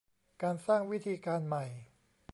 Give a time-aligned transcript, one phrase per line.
[0.41, 1.65] การสร้างวิธีการใหม่